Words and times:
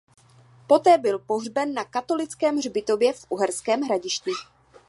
Poté 0.67 0.97
byl 0.97 1.19
pohřben 1.19 1.73
na 1.73 1.83
katolickém 1.83 2.57
hřbitově 2.57 3.13
v 3.13 3.25
Uherském 3.29 3.81
Hradišti. 3.81 4.31